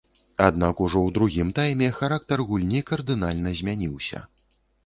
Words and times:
Аднак 0.45 0.79
ужо 0.85 0.97
ў 1.01 1.09
другім 1.17 1.51
тайме 1.59 1.91
характар 1.99 2.45
гульні 2.49 2.81
кардынальна 2.91 3.55
змяніўся. 3.61 4.27